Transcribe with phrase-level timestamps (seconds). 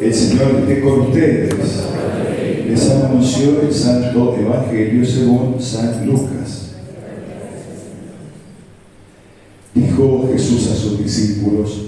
[0.00, 1.54] El Señor esté con ustedes.
[2.68, 6.72] Les anunció el Santo Evangelio según San Lucas.
[9.74, 11.86] Dijo Jesús a sus discípulos,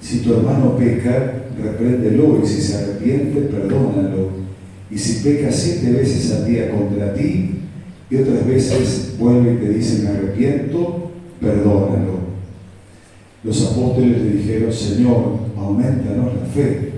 [0.00, 4.30] si tu hermano peca, repréndelo y si se arrepiente, perdónalo.
[4.90, 7.60] Y si peca siete veces al día contra ti
[8.10, 11.10] y otras veces vuelve y te dice me arrepiento,
[11.40, 12.18] perdónalo.
[13.42, 16.97] Los apóstoles le dijeron, Señor, aumentanos la fe.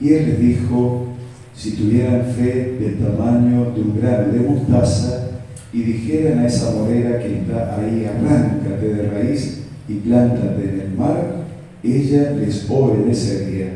[0.00, 1.08] Y él les dijo,
[1.54, 5.28] si tuvieran fe del tamaño de un grano de mostaza
[5.72, 10.90] y dijeran a esa morera que está ahí, arráncate de raíz y plántate en el
[10.96, 11.44] mar,
[11.82, 13.68] ella les obedecería.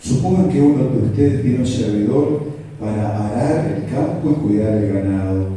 [0.00, 2.42] Supongan que uno de ustedes tiene un servidor
[2.78, 5.48] para arar el campo y cuidar el ganado.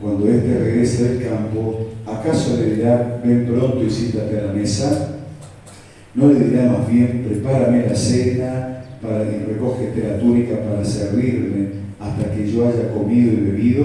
[0.00, 5.16] Cuando éste regrese del campo, ¿acaso le dirá, ven pronto y siéntate a la mesa?
[6.14, 8.75] ¿No le dirá más bien, prepárame la cena
[9.06, 11.68] para, y recógete la túnica para servirme
[12.00, 13.84] hasta que yo haya comido y bebido?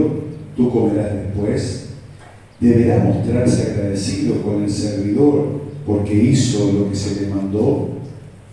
[0.56, 1.90] Tú comerás después.
[2.60, 7.90] Deberá mostrarse agradecido con el servidor porque hizo lo que se le mandó.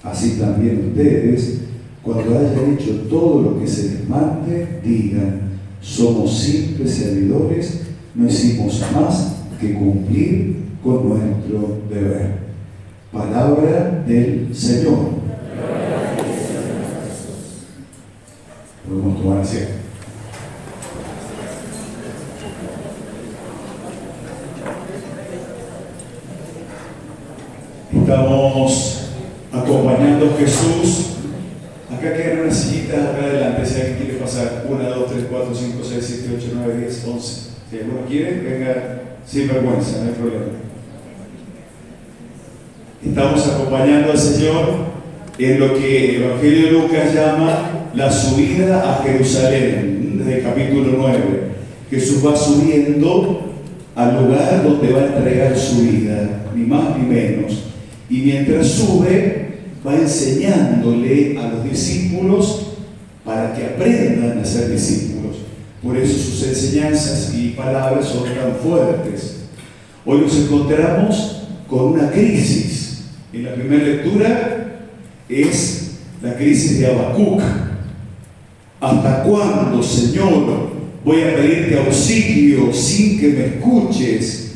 [0.02, 1.58] Así también ustedes,
[2.02, 7.82] cuando hayan hecho todo lo que se les mande, digan, somos simples servidores,
[8.14, 12.38] no hicimos más que cumplir con nuestro deber.
[13.12, 15.17] Palabra del Señor.
[27.92, 29.10] Estamos
[29.52, 31.16] acompañando a Jesús.
[31.90, 34.64] Acá quedan unas sillitas acá adelante, si alguien quiere pasar.
[34.66, 37.50] 1, 2, 3, 4, 5, 6, 7, 8, 9, 10, 11.
[37.70, 40.44] Si alguno quiere, venga sin vergüenza, no hay problema.
[43.04, 44.87] Estamos acompañando al Señor
[45.38, 50.94] en lo que el Evangelio de Lucas llama la subida a Jerusalén, desde el capítulo
[50.98, 51.18] 9.
[51.90, 53.52] Jesús va subiendo
[53.94, 57.64] al lugar donde va a entregar su vida, ni más ni menos.
[58.10, 59.48] Y mientras sube,
[59.86, 62.72] va enseñándole a los discípulos
[63.24, 65.36] para que aprendan a ser discípulos.
[65.82, 69.44] Por eso sus enseñanzas y palabras son tan fuertes.
[70.04, 73.04] Hoy nos encontramos con una crisis.
[73.32, 74.57] En la primera lectura
[75.28, 77.40] es la crisis de Habacuc.
[78.80, 80.70] ¿Hasta cuándo, Señor,
[81.04, 84.52] voy a pedirte auxilio sin que me escuches?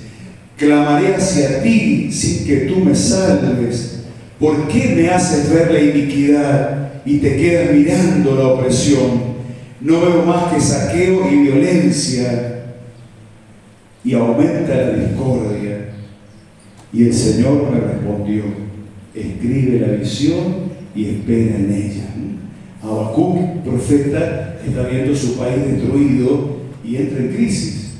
[0.56, 4.00] Clamaré hacia ti sin que tú me salves.
[4.38, 9.32] ¿Por qué me haces ver la iniquidad y te quedas mirando la opresión?
[9.80, 12.52] No veo más que saqueo y violencia
[14.04, 15.94] y aumenta la discordia.
[16.92, 18.44] Y el Señor me respondió,
[19.14, 20.61] escribe la visión
[20.94, 22.04] y espera en ella.
[22.82, 27.94] Habacuc, profeta, está viendo su país destruido y entra en crisis.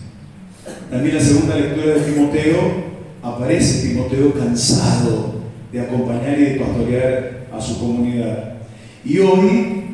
[0.91, 2.93] También la segunda lectura de Timoteo
[3.23, 5.35] aparece Timoteo cansado
[5.73, 8.55] de acompañar y de pastorear a su comunidad.
[9.05, 9.85] Y hoy,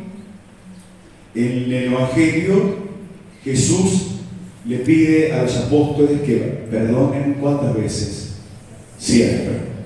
[1.34, 2.76] en el Evangelio,
[3.44, 4.08] Jesús
[4.66, 6.36] le pide a los apóstoles que
[6.70, 8.34] perdonen cuántas veces?
[8.98, 9.77] Siempre.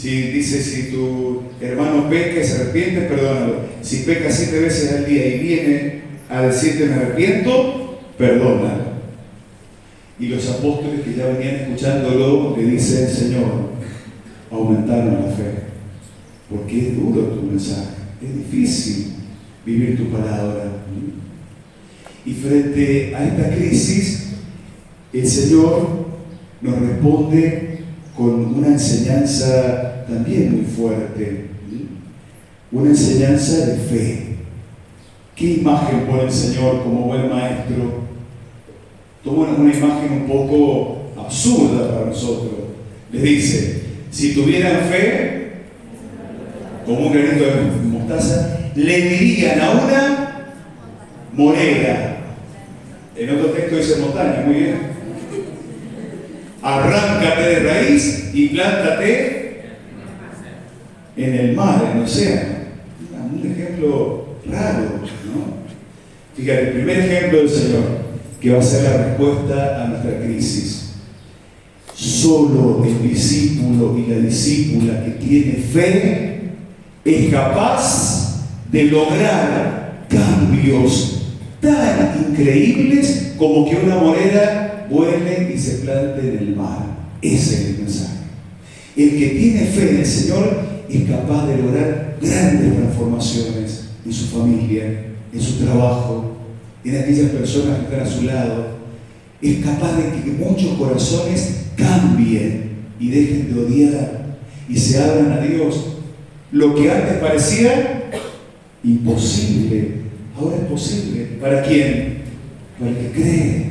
[0.00, 3.66] Si dice, si tu hermano peca y se arrepiente, perdónalo.
[3.82, 6.00] Si peca siete veces al día y viene
[6.30, 8.84] a decirte me arrepiento, perdónalo.
[10.18, 13.72] Y los apóstoles que ya venían escuchándolo le dicen, Señor,
[14.50, 15.64] aumentaron la fe,
[16.48, 19.12] porque es duro tu mensaje, es difícil
[19.66, 20.64] vivir tu palabra.
[22.24, 24.30] Y frente a esta crisis,
[25.12, 26.06] el Señor
[26.62, 27.69] nos responde
[28.16, 31.46] con una enseñanza también muy fuerte,
[32.72, 34.36] una enseñanza de fe.
[35.34, 38.04] ¿Qué imagen pone el Señor como buen maestro?
[39.24, 42.52] Toma una imagen un poco absurda para nosotros.
[43.12, 45.52] Les dice, si tuvieran fe,
[46.84, 50.54] como un granito de mostaza, le dirían a una
[51.32, 52.16] moneda.
[53.16, 54.89] En otro texto dice montaña, muy bien.
[56.62, 59.62] Arráncate de raíz y plántate
[61.16, 62.60] en el mar, en el océano.
[63.32, 65.60] Un ejemplo raro, ¿no?
[66.36, 68.00] Fíjate, el primer ejemplo del Señor
[68.40, 70.92] que va a ser la respuesta a nuestra crisis.
[71.94, 76.40] Solo el discípulo y la discípula que tiene fe
[77.04, 86.20] es capaz de lograr cambios tan increíbles como que una moneda vuele y se plante
[86.20, 86.84] en el mar.
[87.22, 88.20] Ese es el mensaje.
[88.96, 94.26] El que tiene fe en el Señor es capaz de lograr grandes transformaciones en su
[94.26, 96.36] familia, en su trabajo,
[96.84, 98.80] en aquellas personas que están a su lado.
[99.40, 104.36] Es capaz de que muchos corazones cambien y dejen de odiar
[104.68, 105.96] y se abran a Dios.
[106.52, 108.10] Lo que antes parecía
[108.82, 109.92] imposible,
[110.36, 111.28] ahora es posible.
[111.40, 112.18] ¿Para quién?
[112.78, 113.69] Para el que cree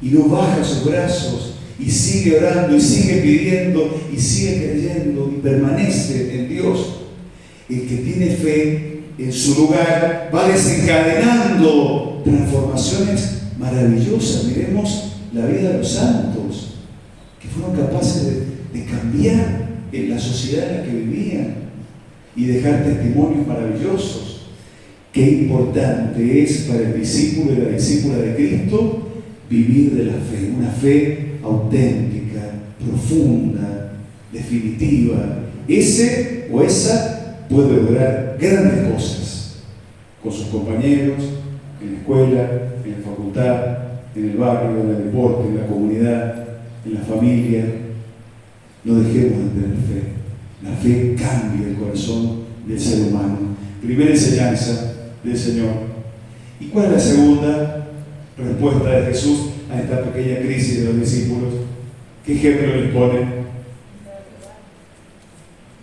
[0.00, 5.40] y no baja sus brazos y sigue orando y sigue pidiendo y sigue creyendo y
[5.40, 7.00] permanece en Dios.
[7.68, 14.44] El que tiene fe en su lugar va desencadenando transformaciones maravillosas.
[14.44, 16.74] Miremos la vida de los santos,
[17.40, 18.48] que fueron capaces de,
[18.84, 21.54] cambiar en la sociedad en la que vivían
[22.34, 24.46] y dejar testimonios maravillosos.
[25.12, 29.07] Qué importante es para el discípulo y la discípula de Cristo
[29.48, 32.40] vivir de la fe, una fe auténtica,
[32.78, 33.92] profunda,
[34.32, 35.44] definitiva.
[35.66, 39.56] Ese o esa puede lograr grandes cosas
[40.22, 41.18] con sus compañeros,
[41.80, 42.50] en la escuela,
[42.84, 43.78] en la facultad,
[44.14, 46.44] en el barrio, en el deporte, en la comunidad,
[46.84, 47.64] en la familia.
[48.84, 50.02] No dejemos de tener fe.
[50.62, 53.38] La fe cambia el corazón del ser humano.
[53.82, 55.88] Primera enseñanza del Señor.
[56.60, 57.87] ¿Y cuál es la segunda
[58.38, 61.54] respuesta de Jesús a esta pequeña crisis de los discípulos?
[62.24, 63.38] ¿Qué ejemplo les pone?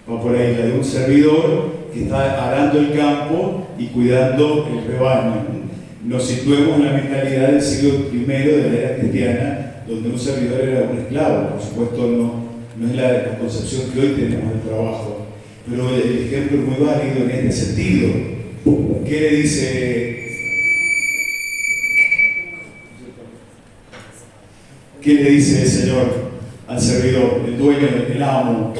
[0.09, 4.91] Va por ahí la de un servidor que está arando el campo y cuidando el
[4.91, 5.45] rebaño.
[6.05, 10.61] Nos situemos en la mentalidad del siglo I de la era cristiana, donde un servidor
[10.61, 11.49] era un esclavo.
[11.49, 12.45] Por supuesto, no,
[12.77, 15.25] no es la concepción que hoy tenemos del trabajo,
[15.67, 18.09] pero el ejemplo es muy válido en este sentido.
[19.05, 20.24] ¿Qué le dice
[25.05, 26.31] ¿Qué le dice el Señor
[26.67, 28.73] al servidor, el dueño, el amo?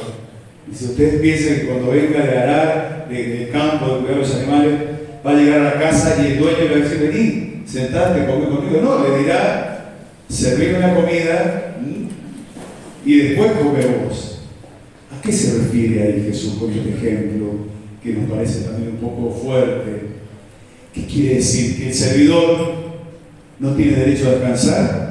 [0.65, 4.73] Dice, ustedes piensan que cuando venga de arar, del campo, de cuidar los animales,
[5.23, 8.25] va a llegar a la casa y el dueño le va a decir, vení, sentate,
[8.25, 8.81] come conmigo.
[8.81, 9.93] No, le dirá,
[10.27, 11.75] servirme la comida
[13.05, 14.39] y después come vos.
[15.15, 17.51] ¿A qué se refiere ahí Jesús con este ejemplo
[18.01, 20.07] que nos parece también un poco fuerte?
[20.91, 21.77] ¿Qué quiere decir?
[21.77, 22.73] ¿Que el servidor
[23.59, 25.04] no tiene derecho a descansar?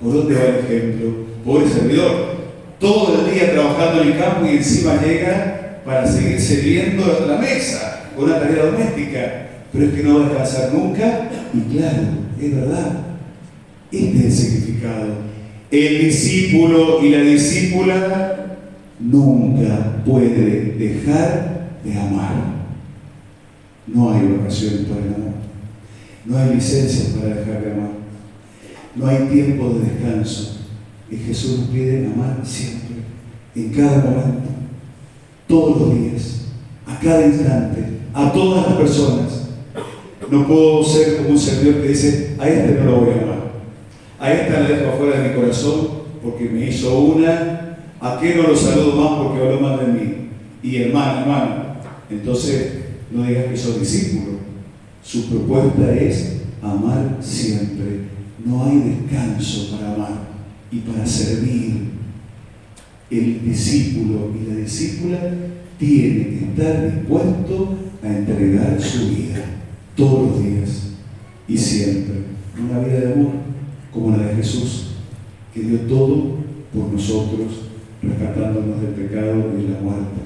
[0.00, 1.26] ¿Por dónde va el ejemplo?
[1.44, 2.38] Pobre servidor.
[2.78, 8.10] Todo el día trabajando en el campo y encima llega para seguir sirviendo la mesa
[8.16, 9.48] una tarea doméstica.
[9.72, 11.28] Pero es que no va a descansar nunca.
[11.52, 12.02] Y claro,
[12.40, 12.92] es verdad.
[13.90, 15.06] Este es el significado.
[15.70, 18.58] El discípulo y la discípula
[19.00, 22.58] nunca puede dejar de amar.
[23.86, 25.34] No hay vacaciones para el amor.
[26.24, 27.97] No hay licencias para dejar de amar.
[28.94, 30.58] No hay tiempo de descanso.
[31.10, 32.96] Y Jesús nos pide amar siempre,
[33.54, 34.50] en cada momento,
[35.46, 36.42] todos los días,
[36.86, 37.82] a cada instante,
[38.12, 39.48] a todas las personas.
[40.30, 43.38] No puedo ser como un servidor que dice, a este no lo voy a amar.
[44.20, 45.88] A esta la dejo afuera de mi corazón
[46.22, 47.78] porque me hizo una.
[48.00, 50.14] ¿A qué no lo saludo más porque habló mal de mí?
[50.62, 51.54] Y hermano, hermano.
[52.10, 52.72] Entonces,
[53.10, 54.38] no digas que soy discípulo.
[55.02, 60.28] Su propuesta es amar siempre no hay descanso para amar
[60.70, 61.88] y para servir.
[63.10, 65.18] El discípulo y la discípula
[65.78, 69.44] tiene que estar dispuesto a entregar su vida
[69.96, 70.88] todos los días
[71.48, 72.16] y siempre.
[72.58, 73.32] Una vida de amor
[73.92, 74.88] como la de Jesús,
[75.54, 76.36] que dio todo
[76.74, 77.68] por nosotros,
[78.02, 80.18] rescatándonos del pecado y de la muerte.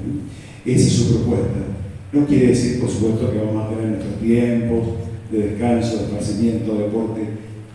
[0.64, 1.60] Esa es su propuesta.
[2.12, 4.80] No quiere decir, por supuesto, que vamos a tener nuestros tiempos
[5.30, 7.20] de descanso, de esparcimiento, de deporte,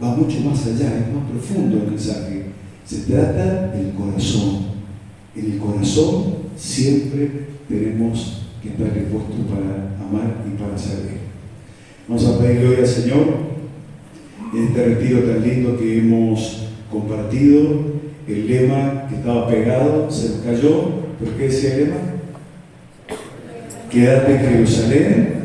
[0.02, 2.46] va mucho más allá, es más profundo el mensaje.
[2.86, 4.68] Se trata del corazón.
[5.36, 11.18] En el corazón siempre tenemos que estar dispuestos para amar y para servir.
[12.08, 13.28] Vamos a pedirle hoy al Señor
[14.54, 17.98] en este retiro tan lindo que hemos compartido.
[18.28, 21.08] El lema que estaba pegado se cayó.
[21.20, 21.98] ¿Por qué decía el lema?
[23.90, 25.38] Quédate en Jerusalén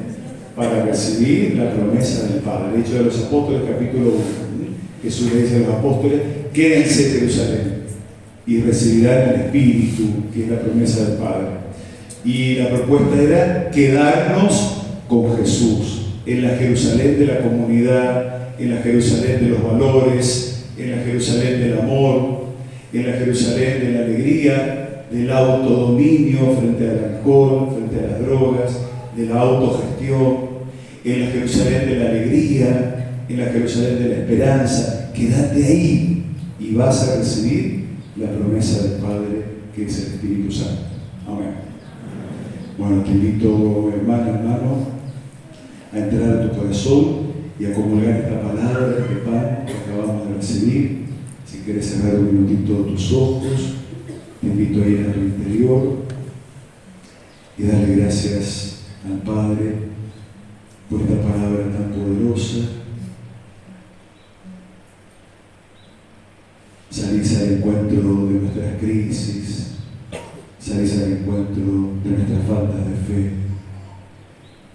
[0.56, 2.80] para recibir la promesa del Padre.
[2.80, 4.18] Hecho, de los apóstoles, capítulo 1,
[5.02, 6.20] Jesús le dice a los apóstoles,
[6.52, 7.82] quédense en Jerusalén
[8.46, 11.46] y recibirán el Espíritu, que es la promesa del Padre.
[12.24, 18.80] Y la propuesta era quedarnos con Jesús, en la Jerusalén de la comunidad, en la
[18.80, 22.42] Jerusalén de los valores, en la Jerusalén del amor,
[22.92, 28.78] en la Jerusalén de la alegría, del autodominio frente al alcohol, frente a las drogas,
[29.16, 30.52] de la autogestión,
[31.04, 35.12] en la Jerusalén de la alegría, en la Jerusalén de la esperanza.
[35.14, 36.24] Quédate ahí
[36.58, 37.84] y vas a recibir
[38.16, 39.42] la promesa del Padre
[39.74, 40.82] que es el Espíritu Santo.
[41.26, 41.54] Amén.
[42.78, 44.86] Bueno, te invito, hermano, hermano,
[45.92, 50.34] a entrar a tu corazón y a comulgar esta palabra, este pan que acabamos de
[50.34, 51.02] recibir.
[51.46, 53.74] Si quieres cerrar un minutito tus ojos,
[54.40, 56.02] te invito a ir a tu interior
[57.58, 59.74] y darle gracias al Padre
[60.88, 62.58] por esta palabra tan poderosa.
[66.90, 69.74] Salís al encuentro de nuestras crisis,
[70.58, 73.30] salís al encuentro de nuestras faltas de fe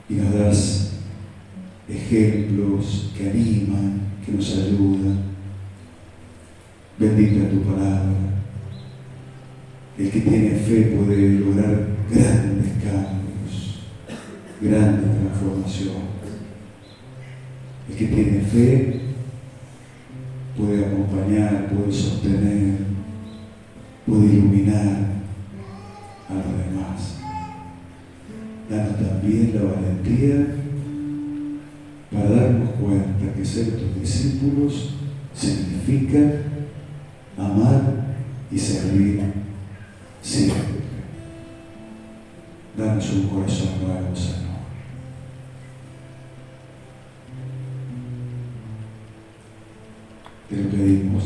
[0.09, 0.91] y nos das
[1.87, 5.19] ejemplos que animan, que nos ayudan.
[6.97, 8.15] Bendita tu palabra.
[9.97, 13.26] El que tiene fe puede lograr grandes cambios,
[14.61, 16.17] grande transformación.
[17.89, 19.01] El que tiene fe
[20.57, 22.77] puede acompañar, puede sostener,
[24.05, 25.07] puede iluminar
[26.29, 27.19] a los demás.
[28.69, 30.47] Danos también la valentía
[32.11, 34.95] para darnos cuenta que ser tus discípulos
[35.33, 36.19] significa
[37.37, 38.15] amar
[38.51, 39.21] y servir
[40.21, 40.77] siempre.
[42.77, 44.46] Danos un corazón nuevo, Señor.
[50.49, 51.23] Te lo pedimos,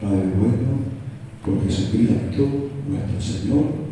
[0.00, 0.82] Padre bueno,
[1.44, 2.48] por Jesucristo,
[2.88, 3.87] nuestro Señor.